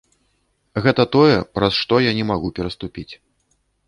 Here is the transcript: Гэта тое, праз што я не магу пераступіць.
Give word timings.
Гэта 0.85 1.03
тое, 1.15 1.35
праз 1.57 1.73
што 1.81 1.99
я 2.05 2.11
не 2.21 2.25
магу 2.31 2.47
пераступіць. 2.61 3.07